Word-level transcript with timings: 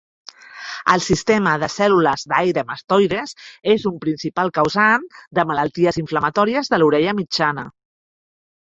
El 0.93 1.03
sistema 1.07 1.53
de 1.63 1.69
cèl·lules 1.73 2.23
d'aire 2.33 2.63
mastoides 2.71 3.35
és 3.77 3.87
un 3.93 4.01
principal 4.07 4.53
causant 4.57 5.09
de 5.41 5.49
malalties 5.53 6.03
inflamatòries 6.07 6.75
de 6.75 6.83
l'orella 6.83 7.17
mitjana. 7.23 7.71